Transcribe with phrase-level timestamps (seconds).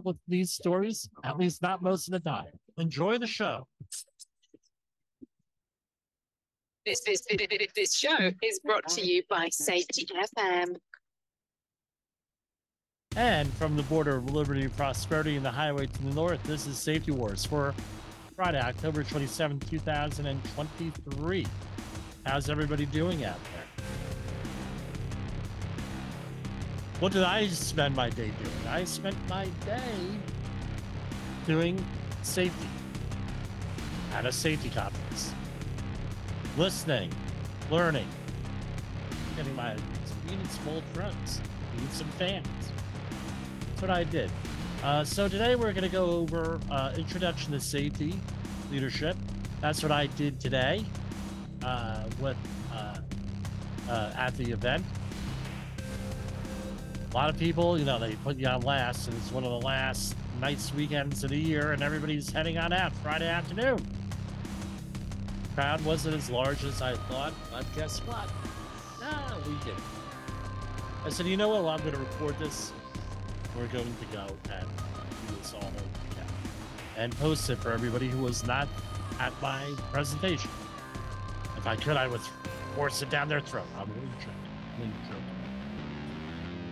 [0.00, 2.46] with these stories, at least not most of the time.
[2.78, 3.66] Enjoy the show.
[6.86, 7.22] This, this,
[7.74, 10.06] this show is brought to you by Safety
[10.38, 10.76] FM.
[13.16, 16.66] And from the border of liberty and prosperity and the highway to the north, this
[16.66, 17.74] is Safety Wars for
[18.34, 21.46] Friday, October 27, 2023.
[22.26, 23.63] How's everybody doing out there?
[27.04, 28.66] What did I spend my day doing?
[28.66, 29.94] I spent my day
[31.46, 31.84] doing
[32.22, 32.66] safety
[34.14, 35.34] at a safety conference,
[36.56, 37.12] listening,
[37.70, 38.08] learning,
[39.36, 39.76] getting my
[40.30, 41.42] needed small drugs,
[41.78, 42.46] need some fans.
[43.68, 44.30] That's what I did.
[44.82, 48.18] Uh, so today we're going to go over uh, introduction to safety
[48.72, 49.14] leadership.
[49.60, 50.86] That's what I did today
[51.62, 52.38] uh, with
[52.72, 52.96] uh,
[53.90, 54.86] uh, at the event
[57.14, 59.50] a lot of people, you know, they put you on last, and it's one of
[59.50, 63.78] the last nice weekends of the year, and everybody's heading on out Friday afternoon.
[65.54, 68.28] Crowd wasn't as large as I thought, but guess what?
[69.00, 69.78] Ah, we did.
[71.04, 71.62] I said, you know what?
[71.62, 72.72] Well, I'm going to record this.
[73.56, 74.66] We're going to go and
[75.28, 75.76] do this all over
[76.10, 76.26] again
[76.96, 78.66] and post it for everybody who was not
[79.20, 80.50] at my presentation.
[81.56, 82.22] If I could, I would
[82.74, 83.66] force it down their throat.
[83.78, 84.34] I'm to try.
[84.82, 85.33] I'm.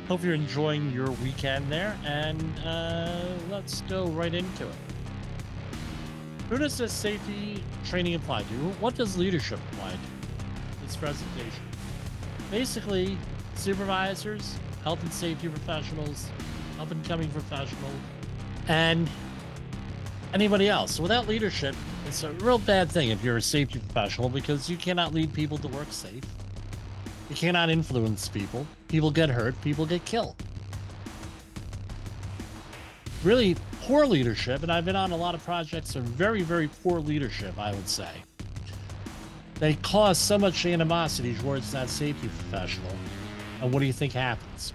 [0.08, 4.74] Hope you're enjoying your weekend there, and uh, let's go right into it.
[6.50, 8.54] Who does this safety training apply to?
[8.80, 9.98] What does leadership apply to?
[10.84, 11.62] This presentation.
[12.50, 13.16] Basically,
[13.54, 16.28] supervisors, health and safety professionals,
[16.80, 17.94] up and coming professionals,
[18.68, 19.08] and
[20.34, 20.98] anybody else.
[20.98, 21.76] Without leadership,
[22.06, 25.58] it's a real bad thing if you're a safety professional because you cannot lead people
[25.58, 26.24] to work safe.
[27.32, 28.66] You cannot influence people.
[28.88, 30.36] People get hurt, people get killed.
[33.24, 37.00] Really poor leadership, and I've been on a lot of projects of very, very poor
[37.00, 38.10] leadership, I would say.
[39.54, 42.94] They cause so much animosity towards that safety professional.
[43.62, 44.74] And what do you think happens?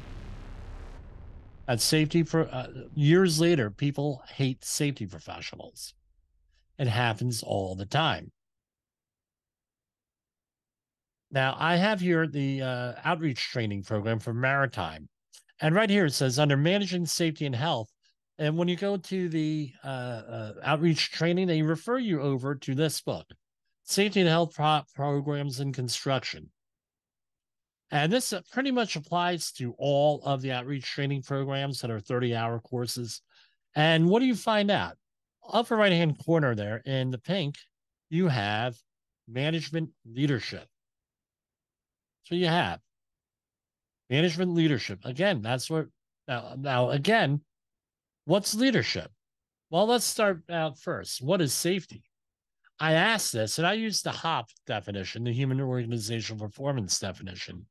[1.68, 5.94] At safety for uh, years later, people hate safety professionals.
[6.80, 8.32] It happens all the time.
[11.32, 15.10] Now, I have here the uh, outreach training program for Maritime.
[15.60, 17.90] And right here it says under managing safety and health.
[18.38, 22.76] And when you go to the uh, uh, outreach training, they refer you over to
[22.76, 23.26] this book
[23.84, 26.50] Safety and Health Pro- Programs in Construction.
[27.90, 32.00] And this uh, pretty much applies to all of the outreach training programs that are
[32.00, 33.22] 30 hour courses.
[33.76, 34.98] And what do you find out?
[35.52, 37.56] Upper right hand corner there in the pink,
[38.10, 38.78] you have
[39.28, 40.68] management leadership.
[42.28, 42.82] So you have
[44.10, 45.00] management leadership.
[45.06, 45.88] Again, that's what
[46.28, 47.40] now, now again,
[48.26, 49.10] what's leadership?
[49.70, 51.22] Well, let's start out first.
[51.22, 52.04] What is safety?
[52.82, 57.66] I asked this and I used the HOP definition, the human organizational performance definition.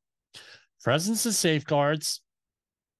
[0.82, 2.22] Presence of safeguards,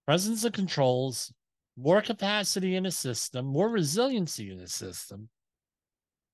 [0.06, 1.32] presence of controls,
[1.79, 5.31] more capacity in a system, more resiliency in a system,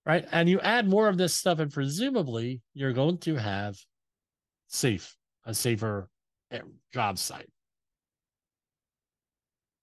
[0.04, 0.26] right?
[0.32, 3.78] And you add more of this stuff, and presumably you're going to have
[4.72, 6.08] safe, a safer
[6.50, 6.60] eh,
[6.92, 7.50] job site.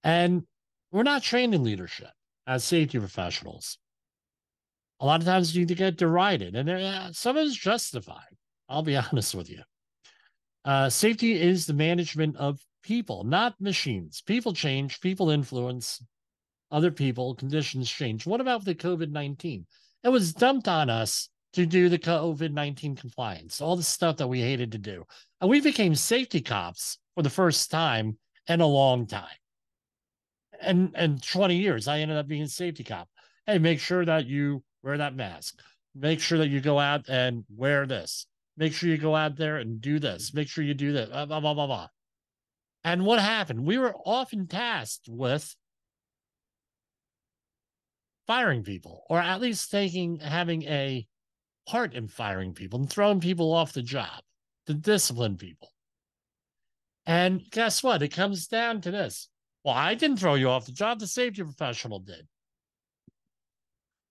[0.04, 0.44] And
[0.92, 2.10] we're not trained in leadership
[2.48, 3.78] as safety professionals.
[5.00, 8.36] A lot of times you get derided, and uh, some of it's justified.
[8.68, 9.62] I'll be honest with you.
[10.66, 14.22] Uh, safety is the management of people, not machines.
[14.26, 16.04] People change, people influence
[16.72, 18.26] other people, conditions change.
[18.26, 19.66] What about the COVID 19?
[20.04, 24.28] It was dumped on us to do the COVID 19 compliance, all the stuff that
[24.28, 25.06] we hated to do.
[25.42, 28.18] And we became safety cops for the first time
[28.48, 29.26] in a long time.
[30.62, 33.08] And and 20 years, I ended up being a safety cop.
[33.46, 35.60] Hey, make sure that you wear that mask.
[35.96, 38.28] Make sure that you go out and wear this.
[38.58, 40.34] Make sure you go out there and do this.
[40.34, 41.10] Make sure you do that.
[41.10, 41.88] Blah, blah, blah, blah, blah.
[42.84, 43.66] And what happened?
[43.66, 45.56] We were often tasked with
[48.28, 51.08] firing people, or at least taking having a
[51.70, 54.24] part in firing people and throwing people off the job
[54.66, 55.70] to discipline people.
[57.06, 58.02] And guess what?
[58.02, 59.30] It comes down to this.
[59.64, 61.00] Well, I didn't throw you off the job.
[61.00, 62.28] The safety professional did.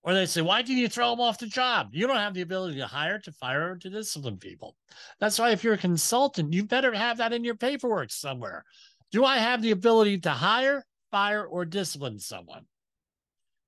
[0.05, 1.89] Or they say, why didn't you throw them off the job?
[1.91, 4.77] You don't have the ability to hire, to fire, or to discipline people.
[5.19, 8.65] That's why if you're a consultant, you better have that in your paperwork somewhere.
[9.11, 12.67] Do I have the ability to hire, fire, or discipline someone?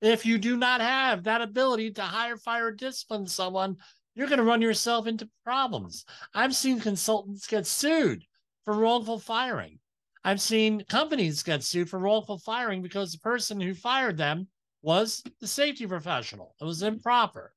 [0.00, 3.76] If you do not have that ability to hire, fire, discipline someone,
[4.14, 6.04] you're going to run yourself into problems.
[6.34, 8.24] I've seen consultants get sued
[8.64, 9.78] for wrongful firing.
[10.24, 14.48] I've seen companies get sued for wrongful firing because the person who fired them
[14.82, 16.54] was the safety professional.
[16.60, 17.54] It was improper,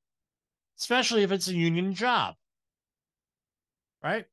[0.79, 2.35] especially if it's a union job.
[4.01, 4.25] Right?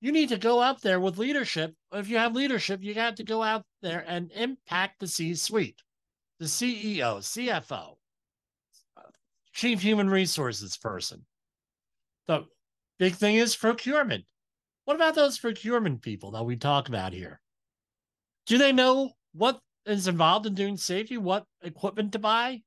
[0.00, 1.74] You need to go out there with leadership.
[1.92, 5.80] If you have leadership, you got to go out there and impact the C suite,
[6.38, 7.96] the CEO, CFO,
[9.52, 11.24] Chief Human Resources person.
[12.26, 12.46] The
[12.98, 14.24] big thing is procurement.
[14.84, 17.40] What about those procurement people that we talk about here?
[18.46, 22.62] Do they know what is involved in doing safety, what equipment to buy,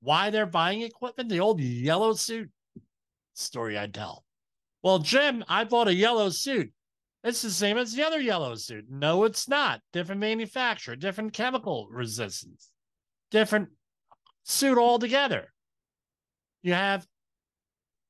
[0.00, 2.50] why they're buying equipment, the old yellow suit
[3.34, 4.24] story I tell.
[4.82, 6.70] Well, Jim, I bought a yellow suit.
[7.24, 8.84] It's the same as the other yellow suit.
[8.88, 9.80] No, it's not.
[9.92, 12.70] Different manufacturer, different chemical resistance,
[13.30, 13.68] different
[14.44, 15.52] suit altogether.
[16.62, 17.06] You have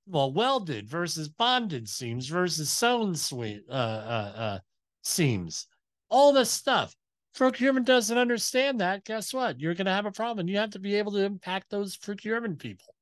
[0.07, 4.59] well welded versus bonded seams versus sewn sweet uh, uh, uh,
[5.03, 5.67] seams.
[6.09, 6.95] All this stuff
[7.37, 9.61] procurement doesn't understand that, guess what?
[9.61, 10.49] You're going to have a problem.
[10.49, 12.95] You have to be able to impact those procurement people.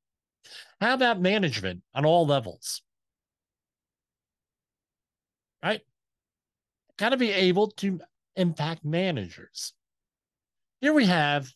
[0.81, 2.81] How about management on all levels?
[5.63, 5.81] Right?
[6.97, 7.99] Got to be able to
[8.35, 9.73] impact managers.
[10.81, 11.51] Here we have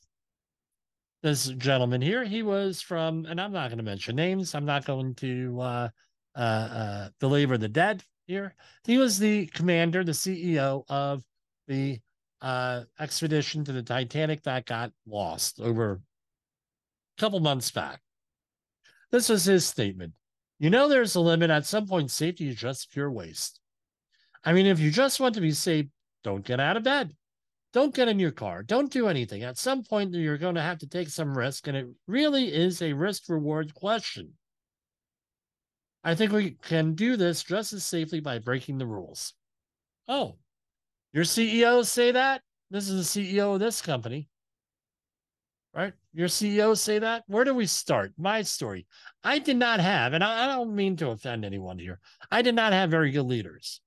[1.22, 2.24] this gentleman here.
[2.24, 4.56] He was from, and I'm not going to mention names.
[4.56, 5.90] I'm not going to uh,
[6.36, 8.56] uh, uh, belabor the dead here.
[8.86, 11.24] He was the commander, the CEO of
[11.68, 12.00] the
[12.42, 16.02] uh, expedition to the Titanic that got lost over
[17.18, 18.02] a couple months back.
[19.12, 20.14] This was his statement.
[20.60, 21.50] You know, there's a limit.
[21.50, 23.60] At some point, safety is just pure waste.
[24.44, 25.88] I mean, if you just want to be safe,
[26.24, 27.16] don't get out of bed.
[27.72, 28.64] Don't get in your car.
[28.64, 29.44] Don't do anything.
[29.44, 32.82] At some point, you're going to have to take some risk, and it really is
[32.82, 34.34] a risk reward question.
[36.04, 39.34] I think we can do this just as safely by breaking the rules.
[40.08, 40.38] Oh,
[41.14, 42.42] your CEO say that?
[42.72, 44.30] This is the CEO of this company.
[45.74, 45.94] Right?
[46.14, 47.24] Your CEO say that?
[47.28, 48.14] Where do we start?
[48.18, 48.88] My story.
[49.24, 52.00] I did not have, and I don't mean to offend anyone here.
[52.32, 53.82] I did not have very good leaders.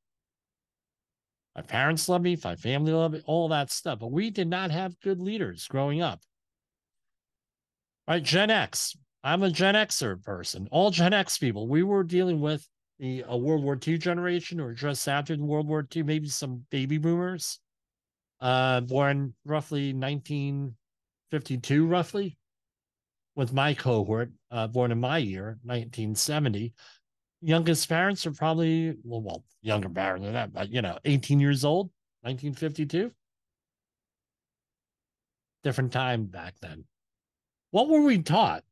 [1.55, 3.99] My parents love me, my family love me, all that stuff.
[3.99, 6.21] But we did not have good leaders growing up.
[8.09, 8.23] Right?
[8.23, 8.97] Gen X.
[9.23, 10.69] I'm a Gen Xer person.
[10.71, 12.67] All Gen X people, we were dealing with
[12.99, 16.65] the uh, World War II generation or just after the World War II, maybe some
[16.71, 17.59] baby boomers,
[18.41, 22.39] uh, born roughly 1952, roughly,
[23.35, 26.75] with my cohort, uh, born in my year, 1970.
[27.43, 31.65] Youngest parents are probably, well, well, younger parents than that, but, you know, 18 years
[31.65, 31.91] old,
[32.23, 33.11] 1952.
[35.65, 36.85] Different time back then.
[37.73, 38.63] What were we taught?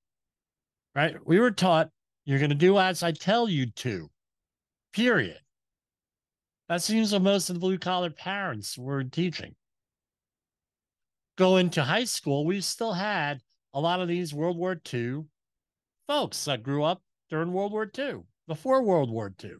[0.94, 1.16] Right?
[1.24, 1.90] We were taught
[2.24, 4.10] you're going to do as I tell you to
[4.92, 5.38] period.
[6.68, 9.54] That seems what most of the blue collar parents were teaching.
[11.36, 13.40] Go into high school, we still had
[13.72, 15.24] a lot of these World War II
[16.06, 18.20] folks that grew up during World War II,
[18.50, 19.52] before World War II,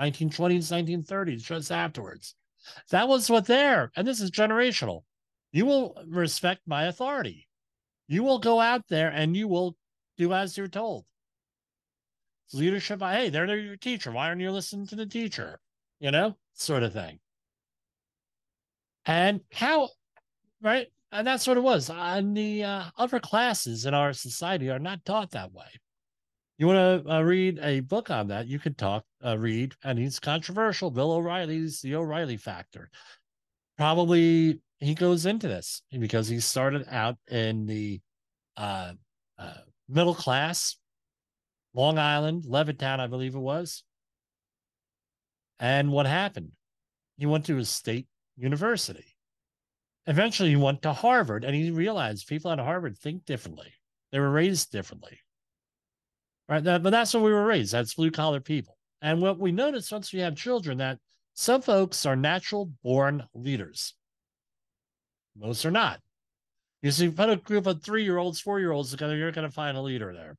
[0.00, 2.36] 1920s, 1930s, just afterwards.
[2.90, 5.02] That was what there, and this is generational.
[5.50, 7.48] You will respect my authority.
[8.06, 9.76] You will go out there and you will
[10.16, 11.06] do as you're told
[12.52, 13.00] leadership.
[13.00, 14.12] Hey, they're, your teacher.
[14.12, 15.58] Why aren't you listening to the teacher?
[15.98, 17.18] You know, sort of thing.
[19.06, 19.88] And how,
[20.62, 20.86] right?
[21.10, 21.90] And that's what it was.
[21.90, 25.66] And the uh, upper classes in our society are not taught that way.
[26.58, 28.48] You want to uh, read a book on that?
[28.48, 30.90] You could talk, uh, read, and he's controversial.
[30.90, 32.90] Bill O'Reilly's The O'Reilly Factor.
[33.76, 38.00] Probably he goes into this because he started out in the
[38.56, 38.92] uh,
[39.38, 39.54] uh
[39.88, 40.76] middle class
[41.74, 43.84] Long Island, Levittown, I believe it was.
[45.60, 46.52] And what happened?
[47.18, 49.16] He went to a state university.
[50.06, 53.74] Eventually, he went to Harvard and he realized people at Harvard think differently.
[54.10, 55.20] They were raised differently.
[56.48, 56.64] Right.
[56.64, 57.72] That, but that's what we were raised.
[57.72, 58.76] That's blue collar people.
[59.02, 60.98] And what we notice once we have children that
[61.34, 63.94] some folks are natural born leaders.
[65.36, 66.00] Most are not.
[66.82, 69.32] You see, you put a group of three year olds, four year olds together, you're
[69.32, 70.36] going to find a leader there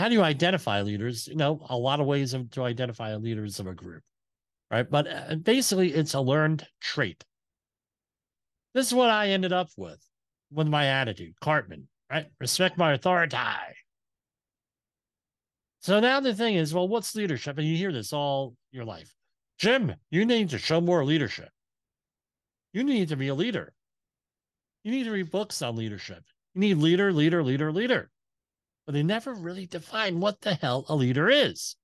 [0.00, 1.28] how do you identify leaders?
[1.28, 4.02] You know, a lot of ways of, to identify leaders of a group,
[4.70, 4.90] right?
[4.90, 7.22] But uh, basically, it's a learned trait.
[8.72, 10.02] This is what I ended up with
[10.50, 11.34] with my attitude.
[11.42, 12.28] Cartman, right?
[12.40, 13.36] Respect my authority.
[15.80, 17.56] So now the thing is, well, what's leadership?
[17.56, 19.14] And you hear this all your life.
[19.58, 21.48] Jim, you need to show more leadership.
[22.72, 23.72] You need to be a leader.
[24.84, 26.22] You need to read books on leadership.
[26.54, 28.10] You need leader, leader, leader, leader.
[28.86, 31.76] But they never really define what the hell a leader is.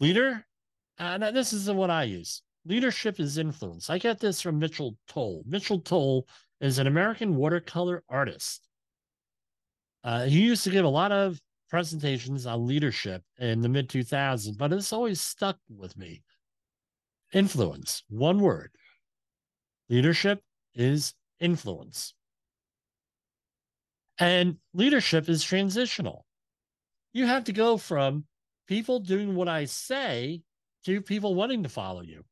[0.00, 0.46] Leader,
[1.00, 2.42] uh, and this is what I use.
[2.64, 3.90] Leadership is influence.
[3.90, 5.42] I get this from Mitchell Toll.
[5.46, 6.28] Mitchell Toll
[6.60, 8.67] is an American watercolor artist.
[10.08, 11.38] Uh, he used to give a lot of
[11.68, 16.22] presentations on leadership in the mid 2000s, but it's always stuck with me.
[17.34, 18.70] Influence, one word.
[19.90, 20.40] Leadership
[20.74, 22.14] is influence.
[24.16, 26.24] And leadership is transitional.
[27.12, 28.24] You have to go from
[28.66, 30.40] people doing what I say
[30.86, 32.24] to people wanting to follow you.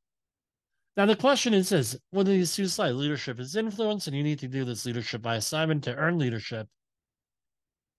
[0.96, 4.38] Now, the question is this when these two slides, leadership is influence, and you need
[4.38, 6.70] to do this leadership by assignment to earn leadership.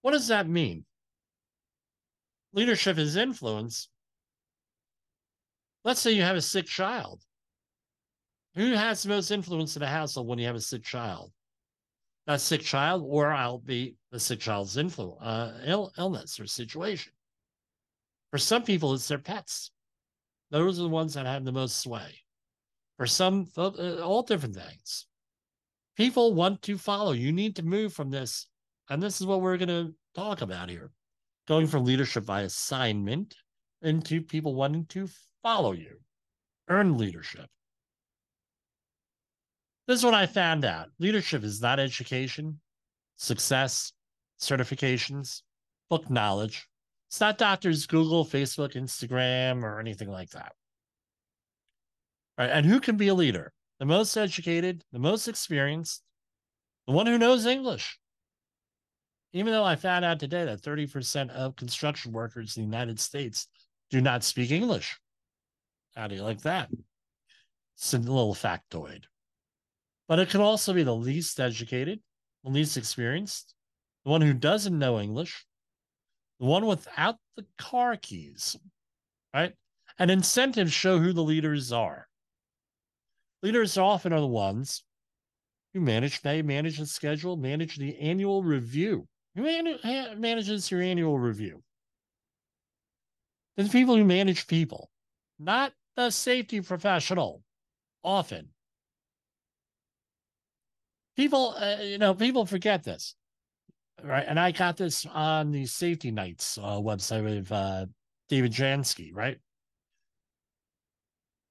[0.08, 0.86] What does that mean?
[2.54, 3.90] Leadership is influence.
[5.84, 7.26] Let's say you have a sick child.
[8.56, 11.34] Who has the most influence in the household when you have a sick child?
[12.26, 17.12] That sick child, or I'll be the sick child's influence, uh, Ill, illness or situation.
[18.32, 19.72] For some people, it's their pets.
[20.52, 22.24] Those are the ones that have the most sway.
[22.96, 25.06] For some, uh, all different things.
[25.98, 27.12] People want to follow.
[27.12, 28.48] You need to move from this.
[28.90, 30.92] And this is what we're going to talk about here
[31.48, 33.36] going from leadership by assignment
[33.82, 35.08] into people wanting to
[35.42, 35.98] follow you,
[36.68, 37.48] earn leadership.
[39.88, 42.60] This is what I found out leadership is not education,
[43.16, 43.94] success,
[44.40, 45.42] certifications,
[45.90, 46.68] book knowledge.
[47.10, 50.52] It's not doctors, Google, Facebook, Instagram, or anything like that.
[52.38, 52.50] Right?
[52.50, 53.54] And who can be a leader?
[53.80, 56.04] The most educated, the most experienced,
[56.86, 57.98] the one who knows English.
[59.38, 63.48] Even though I found out today that 30% of construction workers in the United States
[63.92, 65.00] do not speak English.
[65.96, 66.72] How do you like that?
[67.76, 69.04] It's a little factoid.
[70.08, 72.00] But it could also be the least educated,
[72.44, 73.54] the least experienced,
[74.06, 75.46] the one who doesn't know English,
[76.40, 78.56] the one without the car keys,
[79.36, 79.54] right?
[80.00, 82.08] And incentives show who the leaders are.
[83.44, 84.84] Leaders often are the ones
[85.76, 89.08] who manage they manage the schedule, manage the annual review.
[89.38, 89.44] Who
[90.16, 91.62] manages your annual review?
[93.56, 94.90] The people who manage people,
[95.38, 97.44] not the safety professional,
[98.04, 98.50] often
[101.16, 103.16] people, uh, you know, people forget this,
[104.04, 104.26] right?
[104.26, 107.88] And I got this on the Safety Nights uh, website with uh,
[108.30, 109.38] David Jansky, right?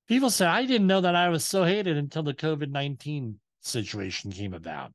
[0.08, 4.32] People say, I didn't know that I was so hated until the COVID 19 situation
[4.32, 4.92] came about.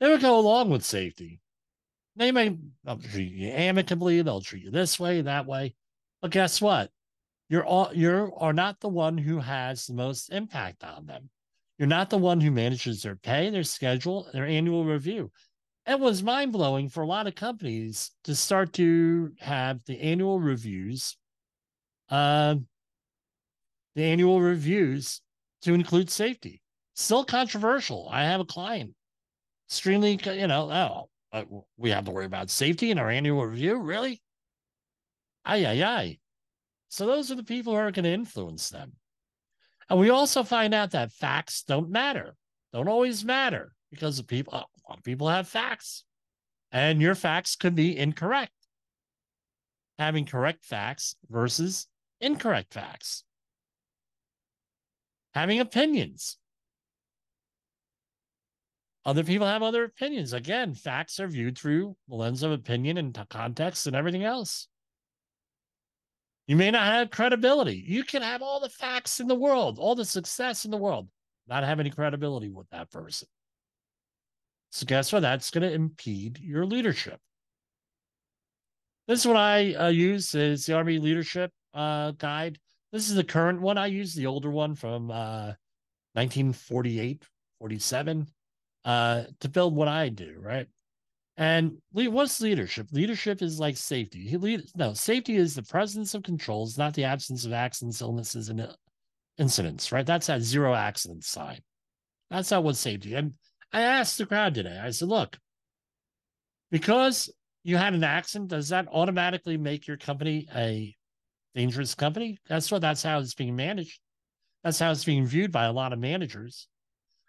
[0.00, 1.40] They would go along with safety.
[2.16, 2.56] They may
[3.10, 5.74] treat you amicably, they'll treat you this way, that way.
[6.22, 6.90] But guess what?
[7.48, 11.30] You're all you are not the one who has the most impact on them.
[11.78, 15.32] You're not the one who manages their pay, their schedule, their annual review.
[15.86, 20.40] It was mind blowing for a lot of companies to start to have the annual
[20.40, 21.16] reviews,
[22.08, 22.54] uh,
[23.94, 25.20] the annual reviews
[25.62, 26.62] to include safety.
[26.94, 28.08] Still controversial.
[28.10, 28.94] I have a client,
[29.68, 31.44] extremely, you know, oh, uh,
[31.76, 33.76] we have to worry about safety in our annual review.
[33.80, 34.22] Really?
[35.44, 36.18] Aye, aye, aye.
[36.88, 38.92] So those are the people who are going to influence them.
[39.90, 42.36] And we also find out that facts don't matter,
[42.72, 46.04] don't always matter because people, a lot of people have facts
[46.70, 48.52] and your facts could be incorrect.
[49.98, 51.88] Having correct facts versus
[52.20, 53.24] incorrect facts.
[55.34, 56.38] Having opinions.
[59.06, 60.32] Other people have other opinions.
[60.32, 64.66] Again, facts are viewed through the lens of opinion and context and everything else.
[66.46, 67.82] You may not have credibility.
[67.86, 71.08] You can have all the facts in the world, all the success in the world,
[71.46, 73.28] not have any credibility with that person.
[74.70, 75.20] So, guess what?
[75.20, 77.20] That's going to impede your leadership.
[79.06, 82.58] This is what I uh, use is the Army Leadership uh, Guide.
[82.90, 83.76] This is the current one.
[83.76, 85.52] I use the older one from uh,
[86.14, 87.22] 1948,
[87.58, 88.26] 47
[88.84, 90.66] uh, to build what I do, right?
[91.36, 92.88] And what's leadership?
[92.92, 94.20] Leadership is like safety.
[94.28, 98.50] He lead, no, safety is the presence of controls, not the absence of accidents, illnesses,
[98.50, 98.68] and uh,
[99.36, 100.06] incidents, right?
[100.06, 101.58] That's that zero accident sign.
[102.30, 103.14] That's not what safety.
[103.14, 103.34] And
[103.72, 105.36] I asked the crowd today, I said, look,
[106.70, 107.32] because
[107.64, 110.94] you had an accident, does that automatically make your company a
[111.54, 112.38] dangerous company?
[112.48, 113.98] That's what that's how it's being managed.
[114.62, 116.68] That's how it's being viewed by a lot of managers.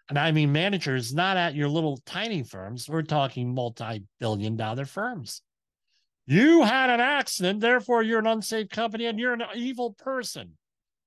[0.08, 2.88] And I mean, managers not at your little tiny firms.
[2.88, 5.42] We're talking multi billion dollar firms.
[6.26, 10.56] You had an accident, therefore you're an unsafe company and you're an evil person.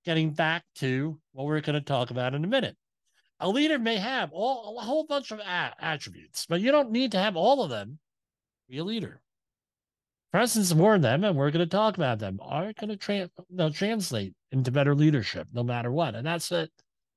[0.05, 2.77] Getting back to what we're going to talk about in a minute.
[3.41, 7.11] A leader may have all a whole bunch of a- attributes, but you don't need
[7.13, 7.99] to have all of them
[8.65, 9.21] to be a leader.
[10.31, 13.29] Presence more of them, and we're going to talk about them, are going to tra-
[13.71, 16.15] translate into better leadership no matter what.
[16.15, 16.69] And that's a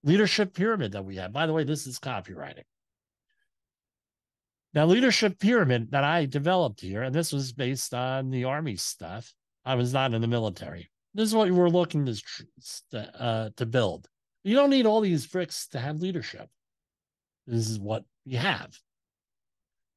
[0.05, 1.33] leadership pyramid that we have.
[1.33, 2.65] By the way, this is copywriting.
[4.75, 9.33] Now, leadership pyramid that I developed here, and this was based on the army stuff.
[9.65, 10.91] I was not in the military.
[11.15, 14.09] This is what we're looking to uh, to build.
[14.45, 16.49] You don't need all these bricks to have leadership.
[17.47, 18.77] This is what you have.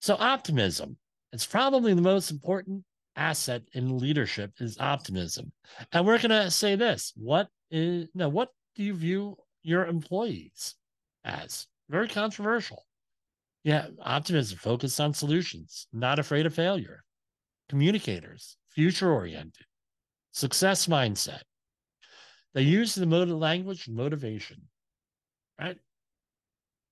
[0.02, 0.98] So optimism.
[1.32, 2.84] It's probably the most important
[3.16, 5.52] asset in leadership is optimism.
[5.92, 7.14] And we're going to say this.
[7.16, 10.76] What is no, what do you view your employees
[11.24, 11.68] as?
[11.90, 12.86] Very controversial.
[13.64, 17.04] Yeah, optimism, focused on solutions, not afraid of failure,
[17.68, 19.66] communicators, future oriented,
[20.32, 21.42] success mindset.
[22.54, 24.62] They use the mode of language motivation,
[25.60, 25.78] right?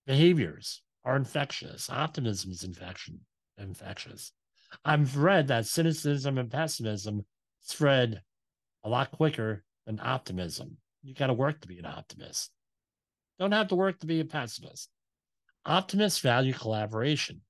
[0.07, 1.89] Behaviors are infectious.
[1.89, 3.19] Optimism is infection,
[3.57, 4.31] infectious.
[4.83, 7.23] I've read that cynicism and pessimism
[7.61, 8.21] spread
[8.83, 10.77] a lot quicker than optimism.
[11.03, 12.51] You got to work to be an optimist.
[13.43, 14.89] Don't have to work to be a pessimist.
[15.65, 17.41] Optimists value collaboration.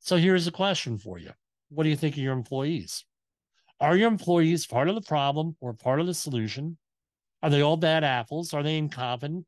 [0.00, 1.30] So here's a question for you
[1.68, 3.04] What do you think of your employees?
[3.78, 6.78] Are your employees part of the problem or part of the solution?
[7.44, 8.52] Are they all bad apples?
[8.52, 9.46] Are they incompetent?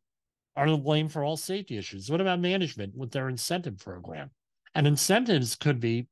[0.54, 2.08] Are they blamed for all safety issues?
[2.08, 4.30] What about management with their incentive program?
[4.76, 6.06] And incentives could be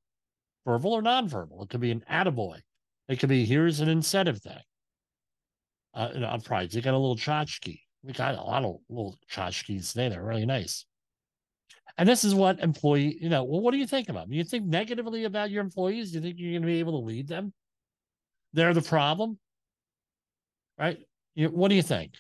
[0.67, 1.63] verbal or nonverbal.
[1.63, 2.59] It could be an attaboy.
[3.09, 4.65] It could be here's an incentive thing.
[5.95, 7.84] Uh, prize, they got a little tchotchke.
[8.05, 10.11] We got a lot of little tchotchkes today.
[10.11, 10.85] They're really nice.
[11.97, 14.33] And this is what employee, you know, well, what do you think about them?
[14.33, 16.11] You think negatively about your employees?
[16.11, 17.53] Do you think you're going to be able to lead them?
[18.53, 19.39] They're the problem,
[20.79, 20.99] right?
[21.35, 22.15] You, what do you think?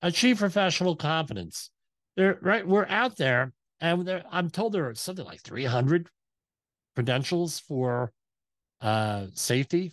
[0.00, 1.70] Achieve professional competence.
[2.16, 2.66] They're right.
[2.66, 6.08] We're out there, and I'm told there are something like 300
[6.94, 8.12] credentials for
[8.80, 9.92] uh, safety.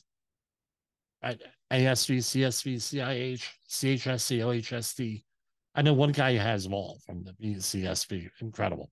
[1.23, 1.39] Right?
[1.71, 5.23] ASP, CSP, CIH, CHST, OHST.
[5.75, 8.29] I know one guy has them all from the CSV.
[8.41, 8.89] Incredible.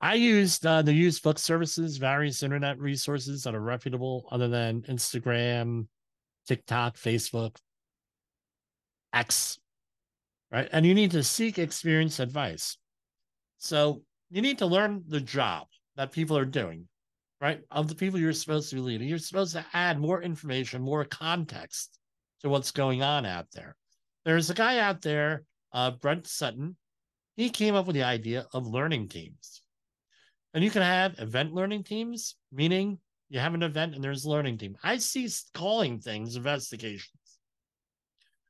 [0.00, 4.82] I used uh, the used book services, various internet resources that are reputable other than
[4.82, 5.88] Instagram,
[6.46, 7.56] TikTok, Facebook,
[9.12, 9.58] X,
[10.52, 10.68] right?
[10.70, 12.76] And you need to seek experience advice.
[13.58, 16.86] So you need to learn the job that people are doing
[17.40, 17.60] right?
[17.70, 19.08] Of the people you're supposed to be leading.
[19.08, 21.98] You're supposed to add more information, more context
[22.40, 23.76] to what's going on out there.
[24.24, 26.76] There's a guy out there, uh, Brent Sutton.
[27.36, 29.62] He came up with the idea of learning teams.
[30.54, 32.98] And you can have event learning teams, meaning
[33.28, 34.76] you have an event and there's a learning team.
[34.82, 37.12] I see calling things investigations.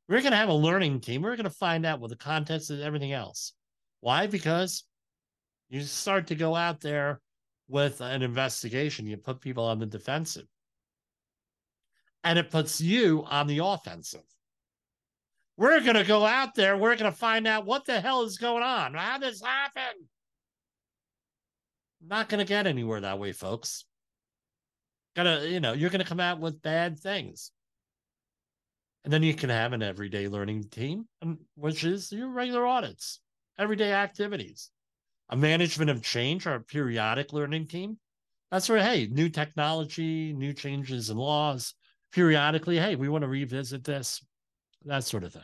[0.09, 1.21] We're going to have a learning team.
[1.21, 3.53] We're going to find out what the context is, everything else.
[4.01, 4.27] Why?
[4.27, 4.85] Because
[5.69, 7.21] you start to go out there
[7.69, 10.47] with an investigation, you put people on the defensive.
[12.25, 14.25] And it puts you on the offensive.
[15.57, 16.77] We're going to go out there.
[16.77, 18.95] We're going to find out what the hell is going on.
[18.95, 20.07] How this happen?
[22.01, 23.85] Not going to get anywhere that way, folks.
[25.17, 27.51] Gotta, you know, you're going to come out with bad things.
[29.05, 31.07] And then you can have an everyday learning team,
[31.55, 33.21] which is your regular audits,
[33.59, 34.71] everyday activities
[35.29, 37.99] a management of change or a periodic learning team.
[38.51, 41.75] That's where, hey, new technology, new changes in laws,
[42.13, 44.25] periodically, hey, we want to revisit this,
[44.85, 45.43] that sort of thing.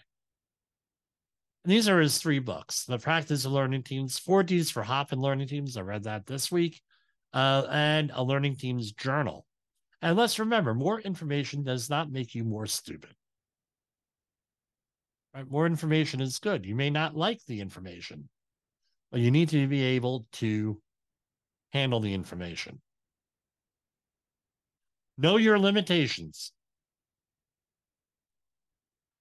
[1.64, 5.20] And these are his three books The Practice of Learning Teams, Four Ds for Hopin
[5.20, 5.77] Learning Teams.
[5.77, 6.81] I read that this week,
[7.33, 9.47] uh, and a Learning Teams Journal.
[10.01, 13.14] And let's remember more information does not make you more stupid.
[15.35, 15.51] Right?
[15.51, 16.64] More information is good.
[16.64, 18.29] You may not like the information,
[19.18, 20.81] you need to be able to
[21.72, 22.81] handle the information.
[25.18, 26.53] Know your limitations.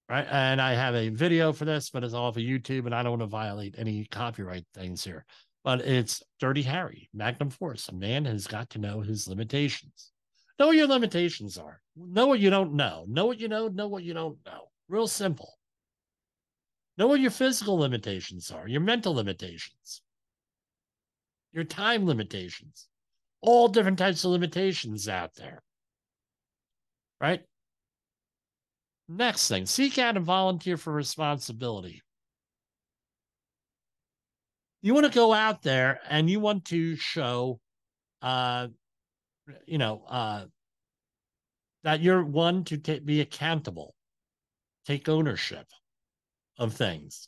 [0.10, 0.28] Right.
[0.30, 3.14] And I have a video for this, but it's off of YouTube, and I don't
[3.14, 5.26] want to violate any copyright things here.
[5.64, 7.88] But it's Dirty Harry, Magnum Force.
[7.88, 10.12] A man has got to know his limitations.
[10.60, 11.82] Know what your limitations are.
[11.96, 13.06] Know what you don't know.
[13.08, 13.70] Know what you know.
[13.70, 14.70] Know what you don't know.
[14.90, 15.54] Real simple.
[16.98, 20.02] Know what your physical limitations are, your mental limitations,
[21.52, 22.88] your time limitations,
[23.42, 25.64] all different types of limitations out there.
[27.20, 27.42] Right?
[29.08, 32.02] Next thing, seek out and volunteer for responsibility.
[34.82, 37.60] You want to go out there and you want to show,
[38.22, 38.68] uh,
[39.66, 40.46] you know, uh,
[41.84, 43.96] that you're one to t- be accountable,
[44.86, 45.66] take ownership
[46.58, 47.28] of things.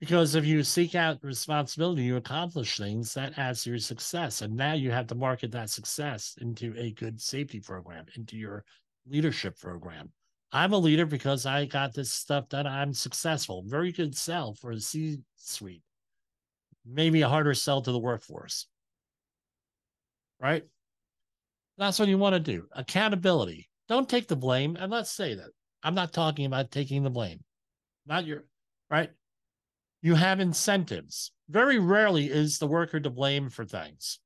[0.00, 4.42] Because if you seek out responsibility, you accomplish things that adds to your success.
[4.42, 8.64] And now you have to market that success into a good safety program, into your
[9.08, 10.12] leadership program.
[10.52, 12.66] I'm a leader because I got this stuff done.
[12.66, 13.64] I'm successful.
[13.66, 15.82] Very good sell for the C suite.
[16.86, 18.66] Maybe a harder sell to the workforce.
[20.38, 20.64] Right?
[21.78, 22.66] That's what you want to do.
[22.72, 23.68] Accountability.
[23.88, 24.76] Don't take the blame.
[24.78, 25.50] And let's say that
[25.82, 27.40] I'm not talking about taking the blame.
[28.06, 28.44] Not your
[28.90, 29.10] right
[30.04, 31.32] you have incentives.
[31.48, 34.20] Very rarely is the worker to blame for things.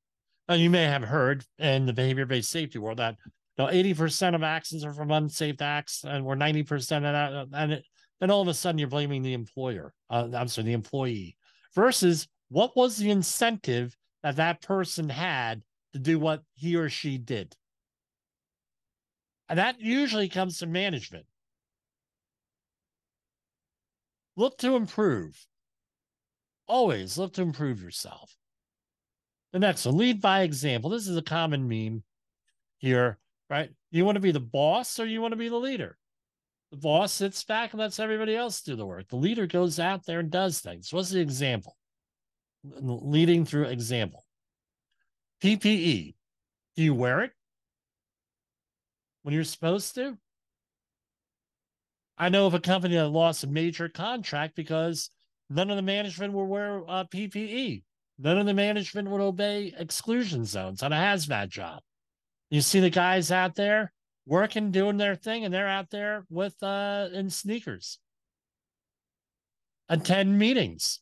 [0.48, 3.14] Now, you may have heard in the behavior based safety world that
[3.56, 7.46] you know, 80% of accidents are from unsafe acts, and we're 90% of that.
[7.52, 7.84] And it,
[8.18, 11.36] then all of a sudden you're blaming the employer, uh, I'm sorry, the employee,
[11.76, 17.18] versus what was the incentive that that person had to do what he or she
[17.18, 17.54] did?
[19.48, 21.26] And that usually comes from management.
[24.36, 25.48] Look to improve
[26.68, 28.36] always look to improve yourself.
[29.52, 30.90] The next one, lead by example.
[30.90, 32.02] This is a common meme
[32.76, 33.70] here, right?
[33.90, 35.96] You want to be the boss or you want to be the leader?
[36.70, 39.08] The boss sits back and lets everybody else do the work.
[39.08, 40.92] The leader goes out there and does things.
[40.92, 41.76] What's the example?
[42.62, 44.26] Leading through example.
[45.42, 46.14] PPE.
[46.76, 47.32] Do you wear it
[49.28, 50.16] when you're supposed to?
[52.16, 55.10] I know of a company that lost a major contract because
[55.50, 57.82] None of the management will wear uh, PPE.
[58.18, 61.80] None of the management would obey exclusion zones on a hazmat job.
[62.50, 63.92] You see the guys out there
[64.26, 67.98] working, doing their thing, and they're out there with uh, in sneakers.
[69.88, 71.00] Attend meetings.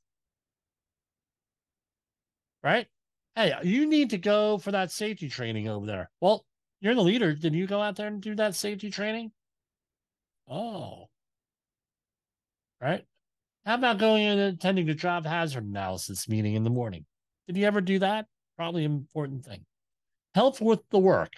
[2.63, 2.87] Right?
[3.35, 6.11] Hey, you need to go for that safety training over there.
[6.21, 6.45] Well,
[6.81, 7.35] you're the leader.
[7.35, 9.33] Did you go out there and do that safety training?
[10.49, 11.09] Oh.
[12.81, 13.05] Right?
[13.65, 17.05] How about going and attending the job hazard analysis meeting in the morning?
[17.47, 18.27] Did you ever do that?
[18.57, 19.65] Probably an important thing.
[20.35, 21.33] Help with the work.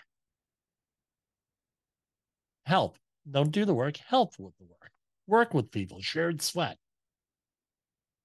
[2.67, 2.99] Help.
[3.31, 3.97] Don't do the work.
[3.97, 4.91] Help with the work.
[5.27, 6.01] Work with people.
[6.01, 6.77] Shared sweat.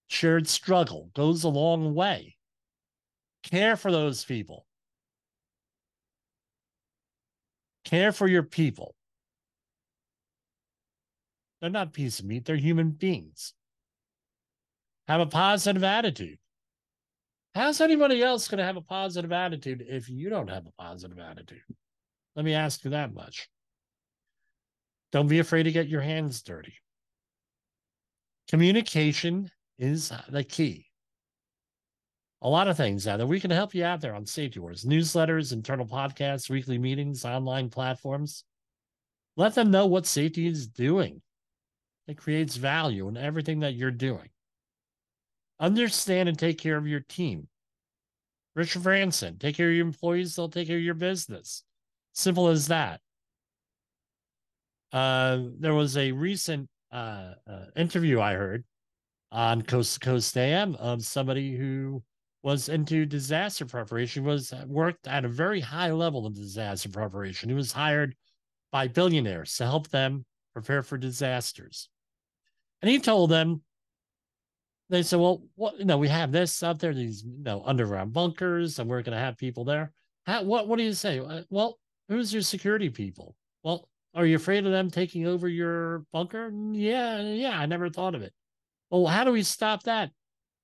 [0.08, 2.36] Shared struggle goes a long way.
[3.44, 4.66] Care for those people.
[7.86, 8.96] Care for your people.
[11.62, 13.54] They're not piece of meat, they're human beings.
[15.08, 16.38] Have a positive attitude.
[17.56, 21.20] How's anybody else going to have a positive attitude if you don't have a positive
[21.20, 21.62] attitude?
[22.36, 23.48] Let me ask you that much.
[25.12, 26.74] Don't be afraid to get your hands dirty.
[28.50, 30.88] Communication is the key.
[32.44, 33.26] A lot of things out there.
[33.26, 37.70] We can help you out there on Safety Wars newsletters, internal podcasts, weekly meetings, online
[37.70, 38.44] platforms.
[39.38, 41.22] Let them know what safety is doing.
[42.06, 44.28] It creates value in everything that you're doing.
[45.62, 47.48] Understand and take care of your team.
[48.56, 51.64] Richard Branson, take care of your employees, they'll take care of your business.
[52.12, 53.00] Simple as that.
[54.92, 58.66] Uh, there was a recent uh, uh, interview I heard
[59.32, 62.04] on Coast to Coast AM of somebody who
[62.44, 67.50] was into disaster preparation, was worked at a very high level of disaster preparation.
[67.50, 68.16] He was hired
[68.72, 71.90] by billionaires to help them prepare for disasters.
[72.82, 73.62] And he told them
[74.90, 78.12] they said, well, what you know, we have this out there, these you know underground
[78.12, 79.94] bunkers, and we're going to have people there.
[80.26, 81.20] How, what what do you say?
[81.20, 81.80] Uh, well,
[82.10, 83.36] who's your security people?
[83.64, 86.52] Well, are you afraid of them taking over your bunker?
[86.74, 88.34] Yeah, yeah, I never thought of it.
[88.92, 90.12] Well, how do we stop that?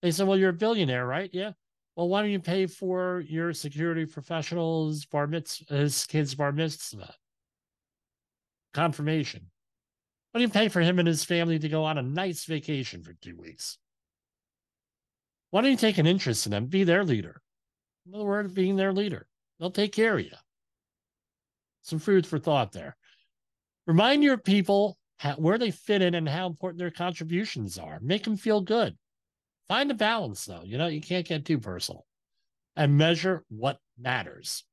[0.02, 1.30] They said, well, you're a billionaire, right?
[1.34, 1.52] Yeah.
[2.00, 7.14] Well, why don't you pay for your security professionals' bar mitzvah, his kid's bar mitzvah
[8.74, 9.52] confirmation?
[10.32, 13.04] Why don't you pay for him and his family to go on a nice vacation
[13.04, 13.78] for two weeks?
[15.50, 16.68] Why don't you take an interest in them?
[16.68, 17.42] Be their leader.
[18.08, 19.28] In other words, being their leader.
[19.60, 20.32] They'll take care of you.
[21.82, 22.96] Some food for thought there.
[23.88, 28.00] Remind your people how, where they fit in and how important their contributions are.
[28.02, 28.98] Make them feel good.
[29.70, 30.64] Find a balance, though.
[30.66, 32.06] You know, you can't get too personal.
[32.76, 34.66] And measure what matters.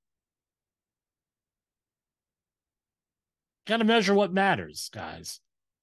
[3.66, 5.40] Got to measure what matters, guys.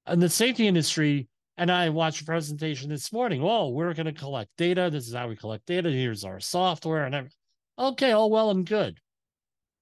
[0.08, 3.41] In the safety industry, and I watched a presentation this morning.
[3.43, 4.89] Oh, we're going to collect data.
[4.91, 5.91] This is how we collect data.
[5.91, 7.38] Here's our software and everything.
[7.78, 8.99] Okay, all well and good.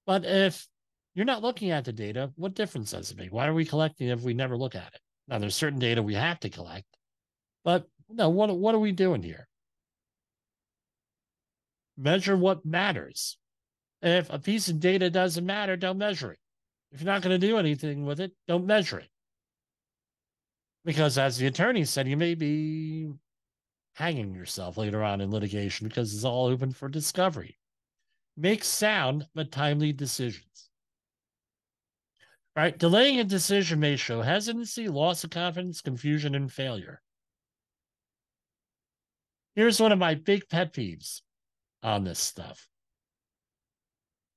[0.05, 0.67] But if
[1.13, 2.31] You're not looking at the data.
[2.35, 3.33] What difference does it make?
[3.33, 5.01] Why are we collecting if we never look at it?
[5.27, 6.85] Now, there's certain data we have to collect,
[7.63, 9.47] but no, what, what are we doing here?
[11.97, 13.37] Measure what matters.
[14.01, 16.39] If a piece of data doesn't matter, don't measure it.
[16.91, 19.09] If you're not going to do anything with it, don't measure it.
[20.83, 23.11] Because as the attorney said, you may be
[23.93, 27.57] hanging yourself later on in litigation because it's all open for discovery.
[28.35, 30.69] Make sound but timely decisions.
[32.55, 32.77] Right?
[32.77, 37.01] Delaying a decision may show hesitancy, loss of confidence, confusion, and failure.
[39.55, 41.21] Here's one of my big pet peeves
[41.83, 42.67] on this stuff.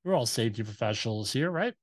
[0.04, 1.74] We're all safety professionals here, right?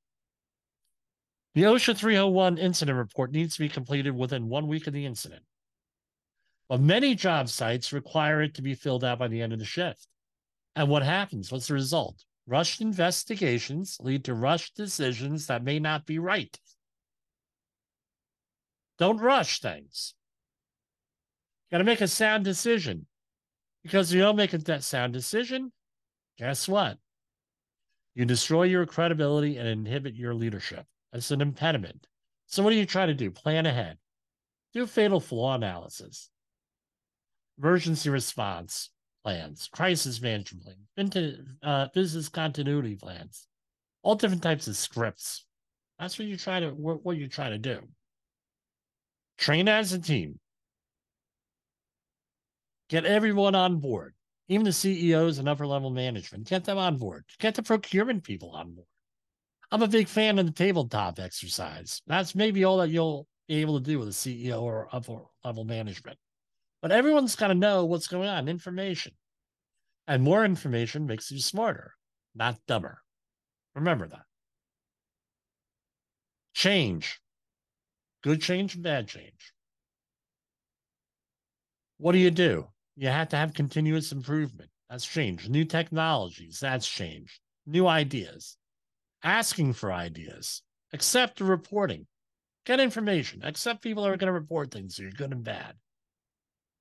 [1.55, 5.43] The OSHA 301 incident report needs to be completed within one week of the incident.
[6.69, 9.65] But many job sites require it to be filled out by the end of the
[9.65, 10.07] shift.
[10.75, 11.51] And what happens?
[11.51, 12.23] What's the result?
[12.47, 16.57] Rushed investigations lead to rushed decisions that may not be right.
[18.97, 20.13] Don't rush things.
[21.71, 23.07] Got to make a sound decision.
[23.83, 25.71] Because you don't make a sound decision,
[26.37, 26.97] guess what?
[28.13, 30.85] You destroy your credibility and inhibit your leadership.
[31.11, 32.07] That's an impediment.
[32.45, 33.31] So, what do you try to do?
[33.31, 33.97] Plan ahead.
[34.73, 36.29] Do fatal flaw analysis,
[37.57, 38.89] emergency response
[39.23, 43.47] plans, crisis management plans, uh, business continuity plans,
[44.03, 45.45] all different types of scripts.
[45.99, 47.79] That's what you try to what, what you try to do.
[49.37, 50.39] Train as a team.
[52.91, 54.13] Get everyone on board,
[54.49, 56.49] even the CEOs and upper level management.
[56.49, 57.23] Get them on board.
[57.39, 58.87] Get the procurement people on board.
[59.71, 62.01] I'm a big fan of the tabletop exercise.
[62.05, 65.63] That's maybe all that you'll be able to do with a CEO or upper level
[65.63, 66.17] management.
[66.81, 69.13] But everyone's got to know what's going on, information.
[70.05, 71.93] And more information makes you smarter,
[72.35, 73.01] not dumber.
[73.73, 74.25] Remember that.
[76.53, 77.21] Change.
[78.21, 79.53] Good change and bad change.
[81.97, 82.67] What do you do?
[82.95, 84.69] You have to have continuous improvement.
[84.89, 85.47] That's change.
[85.47, 87.39] New technologies, that's change.
[87.65, 88.57] New ideas.
[89.23, 90.61] Asking for ideas.
[90.93, 92.07] Accept reporting.
[92.65, 93.41] Get information.
[93.43, 95.75] Accept people are going to report things to you, good and bad.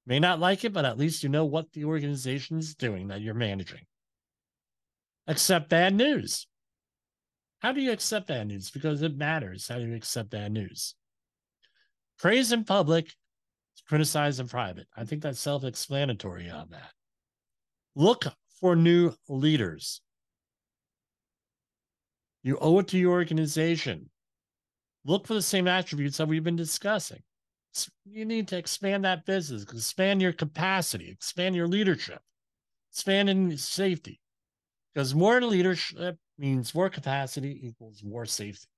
[0.06, 3.20] May not like it, but at least you know what the organization is doing that
[3.20, 3.86] you're managing.
[5.26, 6.46] Accept bad news.
[7.60, 8.70] How do you accept bad news?
[8.70, 9.68] Because it matters.
[9.68, 10.94] How do you accept bad news?
[12.18, 13.14] Praise in public
[13.90, 14.86] criticize in private.
[14.96, 16.92] I think that's self explanatory on that.
[17.96, 18.24] Look
[18.60, 20.00] for new leaders.
[22.44, 24.08] You owe it to your organization.
[25.04, 27.18] Look for the same attributes that we've been discussing.
[28.04, 32.20] You need to expand that business, expand your capacity, expand your leadership,
[32.92, 34.20] expand in safety.
[34.94, 38.68] Because more leadership means more capacity equals more safety.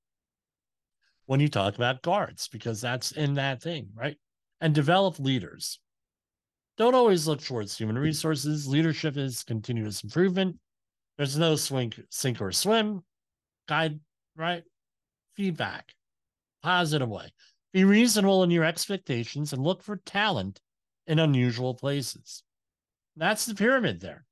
[1.27, 4.17] When you talk about guards, because that's in that thing, right?
[4.63, 5.81] And develop leaders.
[6.79, 8.67] Don't always look towards human resources.
[8.67, 10.57] Leadership is continuous improvement.
[11.19, 13.03] There's no swing, sink or swim.
[13.69, 13.99] Guide,
[14.37, 14.63] right?
[15.37, 15.93] Feedback,
[16.63, 17.33] positive way.
[17.73, 20.61] Be reasonable in your expectations and look for talent
[21.07, 22.45] in unusual places.
[23.17, 24.25] That's the pyramid there.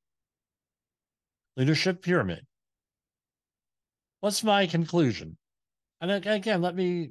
[1.57, 2.47] Leadership pyramid.
[4.21, 5.37] What's my conclusion?
[6.01, 7.11] And again, let me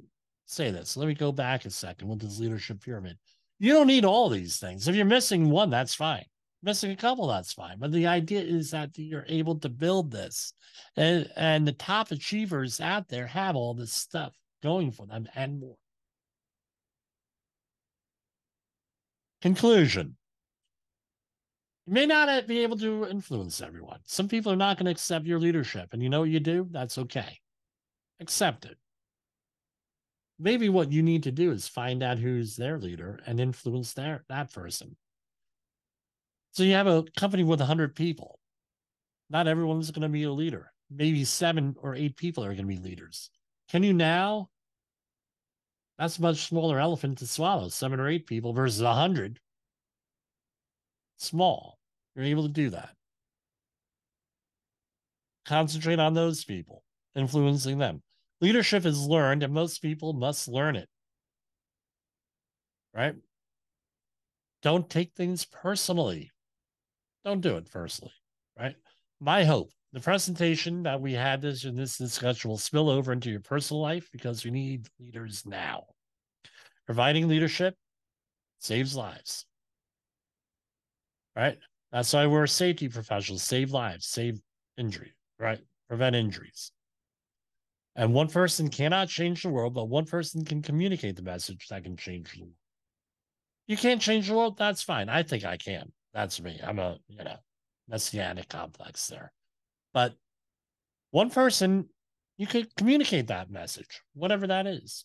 [0.50, 0.96] say this.
[0.96, 3.18] Let me go back a second with this leadership pyramid.
[3.58, 4.88] You don't need all these things.
[4.88, 6.24] If you're missing one, that's fine.
[6.62, 7.78] Missing a couple, that's fine.
[7.78, 10.52] But the idea is that you're able to build this.
[10.96, 15.60] And, and the top achievers out there have all this stuff going for them and
[15.60, 15.76] more.
[19.40, 20.16] Conclusion.
[21.86, 24.00] You may not be able to influence everyone.
[24.04, 25.90] Some people are not going to accept your leadership.
[25.92, 26.66] And you know what you do?
[26.70, 27.38] That's okay.
[28.20, 28.76] Accept it
[30.40, 34.24] maybe what you need to do is find out who's their leader and influence their
[34.28, 34.96] that person.
[36.52, 38.38] So you have a company with 100 people.
[39.28, 40.72] Not everyone's going to be a leader.
[40.90, 43.30] Maybe seven or eight people are going to be leaders.
[43.70, 44.48] Can you now?
[45.98, 47.68] That's a much smaller elephant to swallow.
[47.68, 49.38] Seven or eight people versus a hundred.
[51.18, 51.78] Small.
[52.16, 52.90] You're able to do that.
[55.44, 56.82] Concentrate on those people,
[57.14, 58.02] influencing them.
[58.40, 60.88] Leadership is learned, and most people must learn it.
[62.94, 63.14] Right?
[64.62, 66.30] Don't take things personally.
[67.24, 68.14] Don't do it personally.
[68.58, 68.76] Right?
[69.20, 73.30] My hope, the presentation that we had this in this discussion will spill over into
[73.30, 75.84] your personal life because we need leaders now.
[76.86, 77.74] Providing leadership
[78.58, 79.44] saves lives.
[81.36, 81.58] Right?
[81.92, 84.40] That's why we're safety professionals, save lives, save
[84.76, 85.60] injury, right?
[85.88, 86.72] Prevent injuries.
[87.96, 91.84] And one person cannot change the world, but one person can communicate the message that
[91.84, 92.54] can change the world.
[93.66, 95.08] You can't change the world, that's fine.
[95.08, 95.92] I think I can.
[96.12, 96.60] That's me.
[96.64, 97.36] I'm a, you know,
[97.88, 99.32] messianic complex there.
[99.92, 100.14] But
[101.10, 101.88] one person,
[102.36, 105.04] you could communicate that message, whatever that is.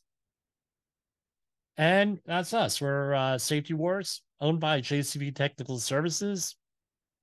[1.78, 2.80] And that's us.
[2.80, 6.56] We're uh, Safety Wars, owned by JCP Technical Services.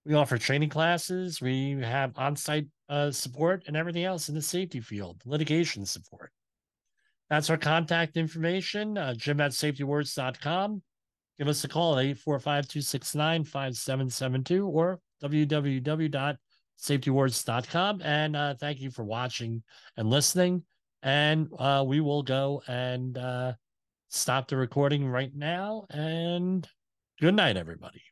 [0.05, 1.41] We offer training classes.
[1.41, 6.31] We have on site uh, support and everything else in the safety field, litigation support.
[7.31, 10.83] That's our contact information, uh, jim at safetywars.com.
[11.39, 18.03] Give us a call at 845 269 5772 or www.safetywars.com.
[18.05, 19.63] And uh, thank you for watching
[19.97, 20.63] and listening.
[21.03, 23.55] And uh, we will go and uh,
[24.11, 25.87] stop the recording right now.
[25.89, 26.69] And
[27.19, 28.12] good night, everybody.